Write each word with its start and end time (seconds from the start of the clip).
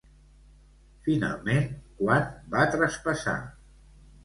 Finalment, 1.07 1.69
quan 2.01 2.27
va 2.57 2.67
traspassar? 2.79 3.39